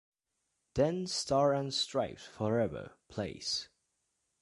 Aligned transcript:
Then 0.73 1.05
Stars 1.05 1.59
and 1.59 1.71
Stripes 1.71 2.25
Forever 2.25 2.93
plays. 3.07 3.69